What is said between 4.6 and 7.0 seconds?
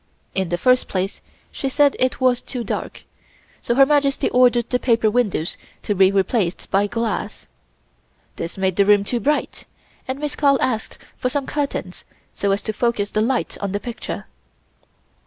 the paper windows to be replaced by